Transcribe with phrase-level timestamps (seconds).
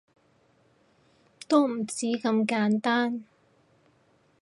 [1.47, 3.23] 都唔止咁簡單